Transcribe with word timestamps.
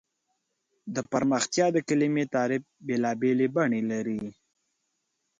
د 0.95 0.97
پرمختیا 1.11 1.65
د 1.73 1.77
کلیمې 1.87 2.25
تعریف 2.35 2.63
بېلابېل 2.87 3.39
بڼې 3.55 3.81
لري. 3.91 4.21